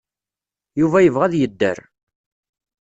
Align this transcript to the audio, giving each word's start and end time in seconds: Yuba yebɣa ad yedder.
Yuba 0.79 0.97
yebɣa 1.01 1.23
ad 1.27 1.33
yedder. 1.37 1.79